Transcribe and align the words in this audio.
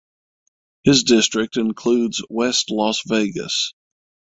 His 0.83 1.03
district 1.03 1.57
includes 1.57 2.25
West 2.27 2.71
Las 2.71 3.03
Vegas. 3.05 3.71